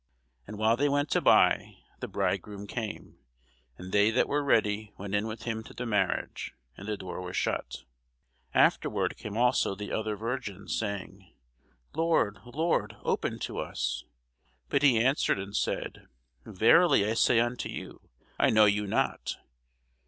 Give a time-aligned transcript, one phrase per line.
[0.47, 3.19] And while they went to buy, the bridegroom came;
[3.77, 7.21] and they that were ready went in with him to the marriage: and the door
[7.21, 7.83] was shut.
[8.51, 11.31] Afterward came also the other virgins, saying,
[11.93, 14.03] Lord, Lord, open to us.
[14.69, 16.07] But he answered and said,
[16.47, 18.01] Verily I say unto you,
[18.39, 19.37] I know you not.